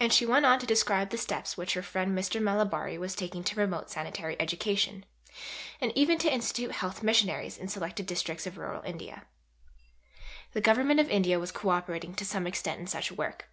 And 0.00 0.12
she 0.12 0.26
went 0.26 0.44
on 0.44 0.58
to 0.58 0.66
describe 0.66 1.10
the 1.10 1.16
steps 1.16 1.56
which 1.56 1.74
her 1.74 1.82
friend 1.84 2.10
Mr. 2.10 2.42
Malabari 2.42 2.98
was 2.98 3.14
taking 3.14 3.44
to 3.44 3.54
promote 3.54 3.88
sanitary 3.88 4.34
education, 4.40 5.04
and 5.80 5.92
even 5.94 6.18
to 6.18 6.28
institute 6.34 6.72
Health 6.72 7.04
Missionaries, 7.04 7.56
in 7.56 7.68
selected 7.68 8.04
districts 8.06 8.48
of 8.48 8.58
Rural 8.58 8.82
India. 8.82 9.26
The 10.54 10.60
Government 10.60 10.98
of 10.98 11.08
India 11.08 11.38
was 11.38 11.52
co 11.52 11.68
operating 11.68 12.16
to 12.16 12.24
some 12.24 12.48
extent 12.48 12.80
in 12.80 12.88
such 12.88 13.12
work. 13.12 13.48